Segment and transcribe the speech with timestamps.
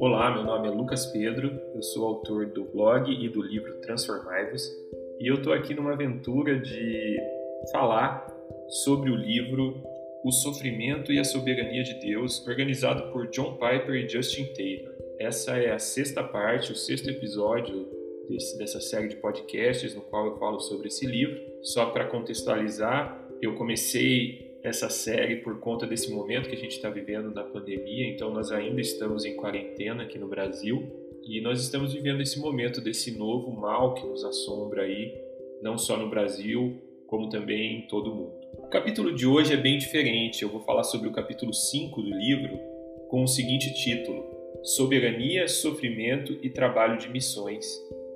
[0.00, 4.62] Olá, meu nome é Lucas Pedro, eu sou autor do blog e do livro Transformai-vos
[5.18, 7.18] e eu estou aqui numa aventura de
[7.72, 8.24] falar
[8.68, 9.82] sobre o livro
[10.24, 14.94] O Sofrimento e a Soberania de Deus, organizado por John Piper e Justin Taylor.
[15.18, 17.88] Essa é a sexta parte, o sexto episódio
[18.28, 21.40] desse, dessa série de podcasts no qual eu falo sobre esse livro.
[21.60, 26.88] Só para contextualizar, eu comecei essa série por conta desse momento que a gente está
[26.90, 28.08] vivendo da pandemia.
[28.08, 30.82] Então, nós ainda estamos em quarentena aqui no Brasil
[31.24, 35.14] e nós estamos vivendo esse momento desse novo mal que nos assombra aí,
[35.62, 38.32] não só no Brasil, como também em todo o mundo.
[38.58, 40.42] O capítulo de hoje é bem diferente.
[40.42, 42.58] Eu vou falar sobre o capítulo 5 do livro
[43.08, 44.24] com o seguinte título:
[44.62, 47.66] Soberania, Sofrimento e Trabalho de Missões,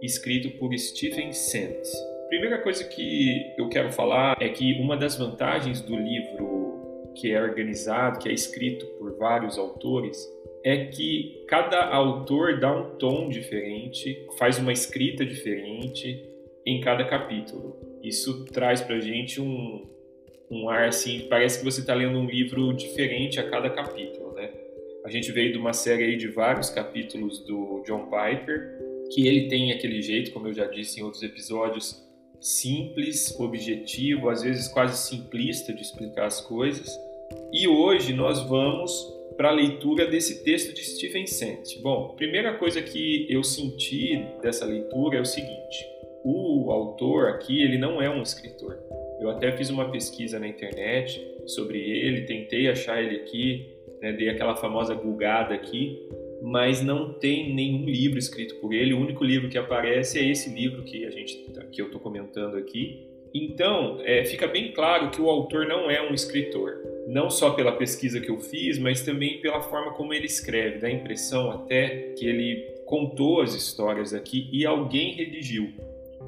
[0.00, 1.86] escrito por Stephen Sent.
[2.28, 7.40] Primeira coisa que eu quero falar é que uma das vantagens do livro que é
[7.40, 10.18] organizado, que é escrito por vários autores,
[10.64, 16.20] é que cada autor dá um tom diferente, faz uma escrita diferente
[16.66, 17.76] em cada capítulo.
[18.02, 19.86] Isso traz pra gente um,
[20.50, 24.50] um ar assim, parece que você está lendo um livro diferente a cada capítulo, né?
[25.04, 28.76] A gente veio de uma série aí de vários capítulos do John Piper,
[29.14, 32.04] que ele tem aquele jeito, como eu já disse em outros episódios,
[32.46, 36.88] simples, objetivo, às vezes quase simplista de explicar as coisas.
[37.52, 38.92] E hoje nós vamos
[39.36, 41.80] para a leitura desse texto de Stephen Sent.
[41.82, 45.84] Bom, primeira coisa que eu senti dessa leitura é o seguinte:
[46.22, 48.78] o autor aqui ele não é um escritor.
[49.20, 53.66] Eu até fiz uma pesquisa na internet sobre ele, tentei achar ele aqui,
[54.00, 55.98] né, dei aquela famosa gulgada aqui,
[56.42, 58.94] mas não tem nenhum livro escrito por ele.
[58.94, 61.38] O único livro que aparece é esse livro que a gente
[61.76, 63.06] que eu estou comentando aqui.
[63.34, 67.72] Então, é, fica bem claro que o autor não é um escritor, não só pela
[67.72, 70.78] pesquisa que eu fiz, mas também pela forma como ele escreve.
[70.78, 75.70] Dá a impressão até que ele contou as histórias aqui e alguém redigiu,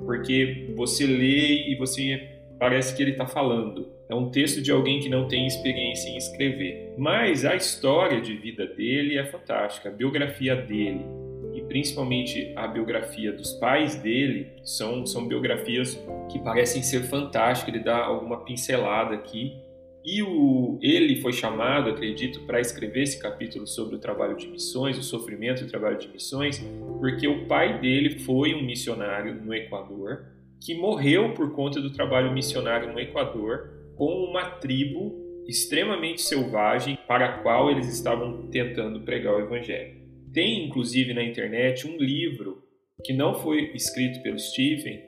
[0.05, 2.29] porque você lê e você
[2.59, 3.89] parece que ele está falando.
[4.07, 6.93] É um texto de alguém que não tem experiência em escrever.
[6.99, 11.28] Mas a história de vida dele é fantástica, a biografia dele
[11.69, 15.95] principalmente a biografia dos pais dele são, são biografias
[16.31, 17.75] que parecem ser fantásticas.
[17.75, 19.57] Ele dá alguma pincelada aqui.
[20.05, 24.97] E o, ele foi chamado, acredito, para escrever esse capítulo sobre o trabalho de missões,
[24.97, 26.65] o sofrimento e o trabalho de missões,
[26.99, 30.25] porque o pai dele foi um missionário no Equador
[30.61, 37.27] que morreu por conta do trabalho missionário no Equador com uma tribo extremamente selvagem para
[37.27, 40.08] a qual eles estavam tentando pregar o evangelho.
[40.33, 42.63] Tem inclusive na internet um livro
[43.05, 45.03] que não foi escrito pelo Stephen,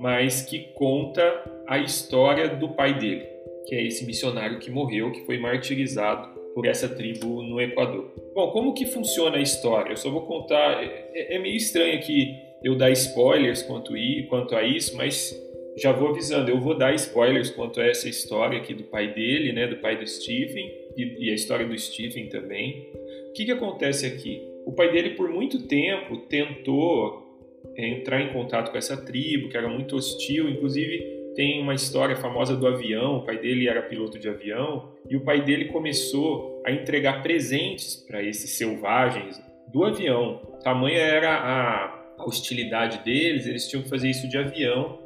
[0.00, 1.22] mas que conta
[1.66, 3.26] a história do pai dele,
[3.66, 8.12] que é esse missionário que morreu, que foi martirizado por essa tribo no Equador.
[8.34, 9.92] Bom, como que funciona a história?
[9.92, 10.82] Eu só vou contar.
[10.82, 13.92] É, é meio estranho aqui eu dar spoilers quanto,
[14.28, 15.38] quanto a isso, mas
[15.76, 19.52] já vou avisando, eu vou dar spoilers quanto a essa história aqui do pai dele,
[19.52, 22.88] né, do pai do Stephen e, e a história do Stephen também.
[23.28, 24.53] O que, que acontece aqui?
[24.66, 27.40] O pai dele por muito tempo tentou
[27.76, 32.14] é, entrar em contato com essa tribo, que era muito hostil, inclusive tem uma história
[32.14, 36.62] famosa do avião, o pai dele era piloto de avião, e o pai dele começou
[36.64, 39.42] a entregar presentes para esses selvagens
[39.72, 40.40] do avião.
[40.62, 45.04] Tamanha era a hostilidade deles, eles tinham que fazer isso de avião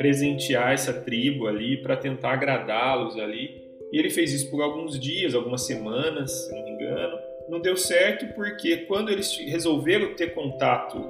[0.00, 3.60] presentear essa tribo ali para tentar agradá-los ali.
[3.92, 7.18] E ele fez isso por alguns dias, algumas semanas, se não me engano.
[7.50, 11.04] Não deu certo porque quando eles resolveram ter contato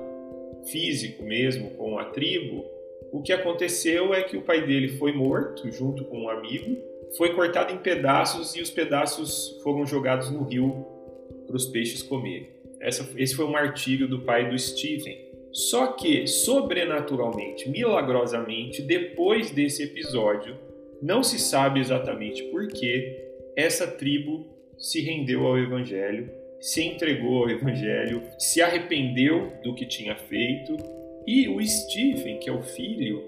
[0.70, 2.64] físico mesmo com a tribo,
[3.12, 6.78] o que aconteceu é que o pai dele foi morto junto com um amigo,
[7.18, 10.86] foi cortado em pedaços e os pedaços foram jogados no rio
[11.46, 12.48] para os peixes comerem.
[12.80, 15.28] Essa, esse foi o martírio do pai do Stephen.
[15.52, 20.56] Só que, sobrenaturalmente, milagrosamente, depois desse episódio,
[21.02, 27.50] não se sabe exatamente por que essa tribo se rendeu ao Evangelho, se entregou ao
[27.50, 30.76] Evangelho, se arrependeu do que tinha feito.
[31.26, 33.22] E o Stephen, que é o filho,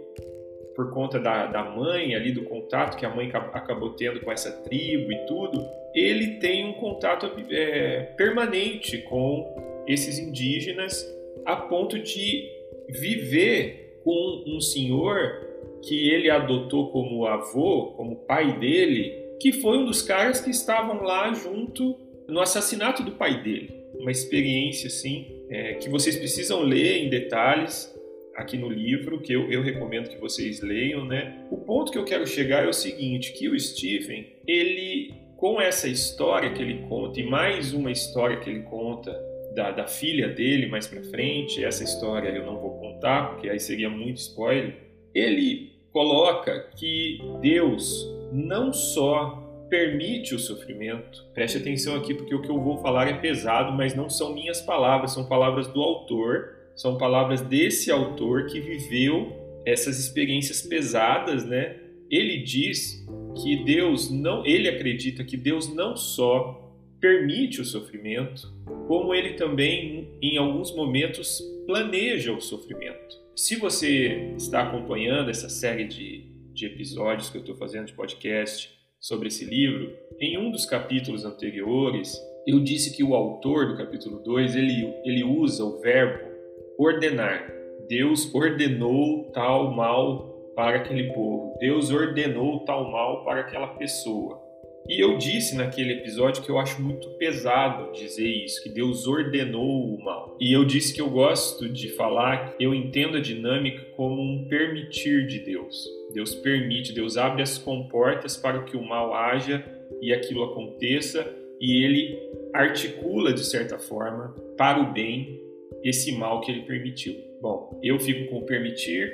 [0.74, 4.50] por conta da, da mãe ali, do contato que a mãe acabou tendo com essa
[4.62, 5.62] tribo e tudo,
[5.94, 11.06] ele tem um contato é, permanente com esses indígenas
[11.44, 12.48] a ponto de
[12.88, 15.52] viver com um senhor
[15.82, 21.02] que ele adotou como avô, como pai dele, que foi um dos caras que estavam
[21.02, 21.98] lá junto
[22.28, 23.74] no assassinato do pai dele.
[23.98, 27.92] Uma experiência assim é, que vocês precisam ler em detalhes
[28.36, 31.44] aqui no livro, que eu, eu recomendo que vocês leiam, né?
[31.50, 35.88] O ponto que eu quero chegar é o seguinte, que o Stephen, ele com essa
[35.88, 39.12] história que ele conta e mais uma história que ele conta
[39.56, 41.64] da, da filha dele mais para frente.
[41.64, 44.76] Essa história eu não vou contar, porque aí seria muito spoiler.
[45.12, 51.24] Ele coloca que Deus não só permite o sofrimento.
[51.34, 54.60] Preste atenção aqui, porque o que eu vou falar é pesado, mas não são minhas
[54.60, 59.32] palavras, são palavras do autor, são palavras desse autor que viveu
[59.64, 61.76] essas experiências pesadas, né?
[62.10, 63.06] Ele diz
[63.42, 66.70] que Deus não, ele acredita que Deus não só
[67.00, 68.52] permite o sofrimento,
[68.86, 73.20] como ele também, em alguns momentos, planeja o sofrimento.
[73.34, 78.70] Se você está acompanhando essa série de, de episódios que eu estou fazendo de podcast
[79.00, 82.16] sobre esse livro, em um dos capítulos anteriores,
[82.46, 86.30] eu disse que o autor do capítulo 2 ele, ele usa o verbo
[86.78, 87.50] ordenar.
[87.88, 91.56] Deus ordenou tal mal para aquele povo.
[91.58, 94.41] Deus ordenou tal mal para aquela pessoa.
[94.88, 99.94] E eu disse naquele episódio que eu acho muito pesado dizer isso, que Deus ordenou
[99.94, 100.36] o mal.
[100.40, 105.26] E eu disse que eu gosto de falar, eu entendo a dinâmica como um permitir
[105.26, 105.88] de Deus.
[106.12, 109.64] Deus permite, Deus abre as comportas para que o mal haja
[110.00, 111.26] e aquilo aconteça,
[111.60, 112.18] e ele
[112.52, 115.40] articula de certa forma para o bem
[115.84, 117.14] esse mal que ele permitiu.
[117.40, 119.12] Bom, eu fico com permitir,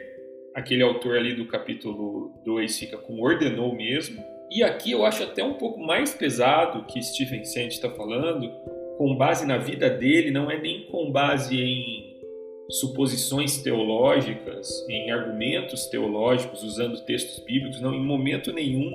[0.55, 5.45] aquele autor ali do capítulo 2 fica com ordenou mesmo, e aqui eu acho até
[5.45, 8.51] um pouco mais pesado que Stephen Sand está falando,
[8.97, 12.17] com base na vida dele, não é nem com base em
[12.71, 18.91] suposições teológicas, em argumentos teológicos usando textos bíblicos, não, em momento nenhum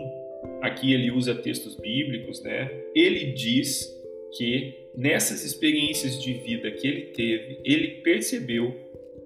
[0.62, 2.70] aqui ele usa textos bíblicos, né?
[2.96, 3.94] Ele diz
[4.38, 8.76] que nessas experiências de vida que ele teve, ele percebeu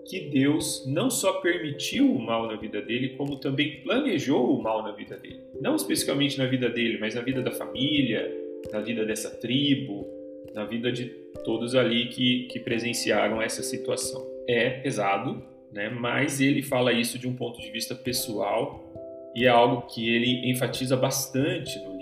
[0.06, 4.82] que Deus não só permitiu o mal na vida dele, como também planejou o mal
[4.82, 5.42] na vida dele.
[5.62, 8.34] Não especificamente na vida dele, mas na vida da família,
[8.72, 10.08] na vida dessa tribo,
[10.54, 11.06] na vida de
[11.44, 14.26] todos ali que, que presenciaram essa situação.
[14.48, 15.90] É pesado, né?
[15.90, 18.84] mas ele fala isso de um ponto de vista pessoal
[19.36, 21.97] e é algo que ele enfatiza bastante no.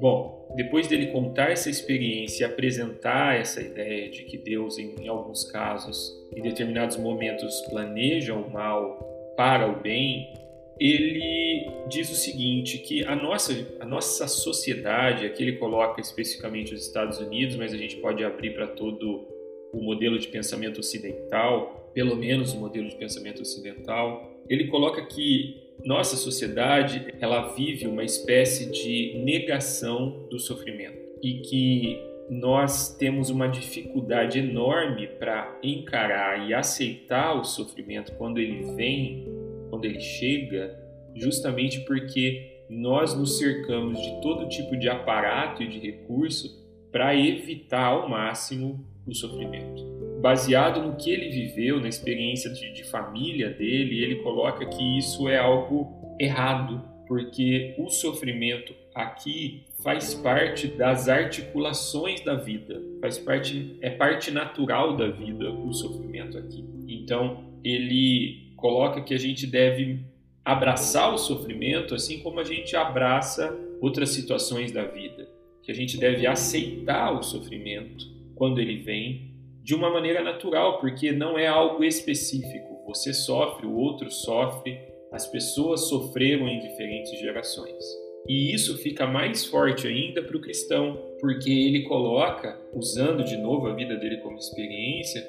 [0.00, 5.08] Bom, depois dele contar essa experiência e apresentar essa ideia de que Deus, em, em
[5.08, 8.98] alguns casos, em determinados momentos, planeja o mal
[9.36, 10.32] para o bem,
[10.80, 16.86] ele diz o seguinte, que a nossa, a nossa sociedade, aqui ele coloca especificamente os
[16.86, 19.26] Estados Unidos, mas a gente pode abrir para todo
[19.72, 25.67] o modelo de pensamento ocidental, pelo menos o modelo de pensamento ocidental, ele coloca que
[25.84, 33.48] nossa sociedade ela vive uma espécie de negação do sofrimento e que nós temos uma
[33.48, 39.26] dificuldade enorme para encarar e aceitar o sofrimento quando ele vem,
[39.70, 40.78] quando ele chega,
[41.14, 47.84] justamente porque nós nos cercamos de todo tipo de aparato e de recurso para evitar
[47.84, 49.97] ao máximo o sofrimento.
[50.20, 55.28] Baseado no que ele viveu, na experiência de, de família dele, ele coloca que isso
[55.28, 63.76] é algo errado, porque o sofrimento aqui faz parte das articulações da vida, faz parte
[63.80, 66.64] é parte natural da vida o sofrimento aqui.
[66.88, 70.00] Então, ele coloca que a gente deve
[70.44, 75.28] abraçar o sofrimento assim como a gente abraça outras situações da vida,
[75.62, 79.27] que a gente deve aceitar o sofrimento quando ele vem
[79.68, 82.82] de uma maneira natural, porque não é algo específico.
[82.86, 84.80] Você sofre, o outro sofre,
[85.12, 87.84] as pessoas sofreram em diferentes gerações.
[88.26, 93.66] E isso fica mais forte ainda para o cristão, porque ele coloca, usando de novo
[93.66, 95.20] a vida dele como experiência,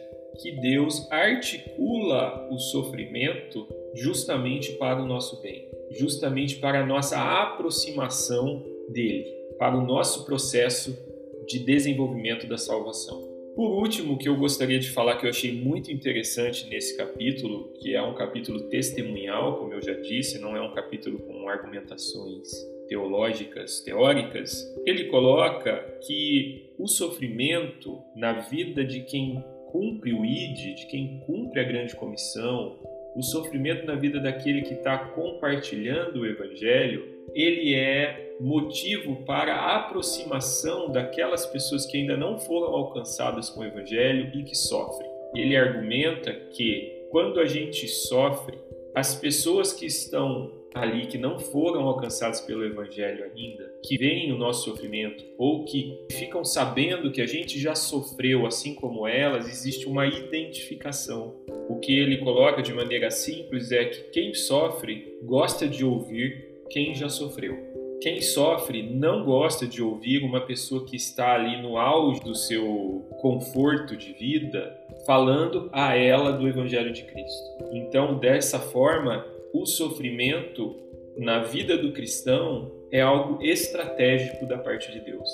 [0.41, 8.63] que Deus articula o sofrimento justamente para o nosso bem, justamente para a nossa aproximação
[8.87, 9.25] dele,
[9.57, 10.97] para o nosso processo
[11.45, 13.28] de desenvolvimento da salvação.
[13.59, 17.93] Por último, que eu gostaria de falar que eu achei muito interessante nesse capítulo, que
[17.93, 22.47] é um capítulo testemunhal, como eu já disse, não é um capítulo com argumentações
[22.87, 25.75] teológicas, teóricas, ele coloca
[26.07, 31.97] que o sofrimento na vida de quem cumpre o ID, de quem cumpre a grande
[31.97, 32.79] comissão,
[33.19, 39.75] o sofrimento na vida daquele que está compartilhando o evangelho, ele é motivo para a
[39.75, 45.09] aproximação daquelas pessoas que ainda não foram alcançadas com o evangelho e que sofrem.
[45.35, 48.57] Ele argumenta que quando a gente sofre,
[48.95, 54.37] as pessoas que estão ali que não foram alcançados pelo Evangelho ainda, que veem o
[54.37, 59.87] nosso sofrimento ou que ficam sabendo que a gente já sofreu assim como elas, existe
[59.87, 61.35] uma identificação.
[61.69, 66.95] O que ele coloca de maneira simples é que quem sofre gosta de ouvir quem
[66.95, 67.55] já sofreu.
[68.01, 73.05] Quem sofre não gosta de ouvir uma pessoa que está ali no auge do seu
[73.21, 77.49] conforto de vida falando a ela do Evangelho de Cristo.
[77.71, 80.75] Então, dessa forma, o sofrimento
[81.17, 85.29] na vida do cristão é algo estratégico da parte de Deus.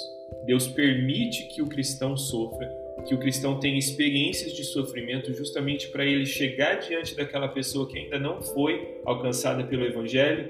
[0.46, 2.68] Deus permite que o cristão sofra,
[3.04, 7.98] que o cristão tenha experiências de sofrimento justamente para ele chegar diante daquela pessoa que
[7.98, 10.50] ainda não foi alcançada pelo Evangelho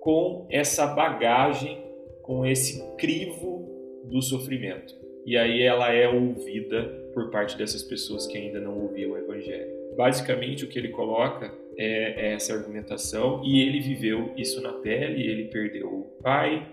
[0.00, 1.82] com essa bagagem,
[2.22, 3.66] com esse crivo
[4.04, 4.94] do sofrimento.
[5.24, 9.66] E aí ela é ouvida por parte dessas pessoas que ainda não ouviram o Evangelho.
[9.96, 15.26] Basicamente, o que ele coloca é, é essa argumentação e ele viveu isso na pele.
[15.26, 16.64] Ele perdeu o pai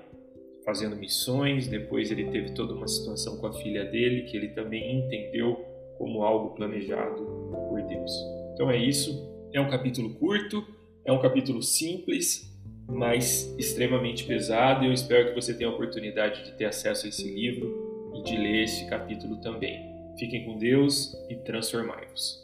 [0.65, 4.99] fazendo missões, depois ele teve toda uma situação com a filha dele que ele também
[4.99, 5.65] entendeu
[5.97, 7.23] como algo planejado
[7.69, 8.11] por Deus.
[8.53, 9.31] Então é isso.
[9.53, 10.65] É um capítulo curto,
[11.05, 12.51] é um capítulo simples,
[12.87, 14.85] mas extremamente pesado.
[14.85, 18.37] Eu espero que você tenha a oportunidade de ter acesso a esse livro e de
[18.37, 19.93] ler esse capítulo também.
[20.17, 22.41] Fiquem com Deus e transformai-vos.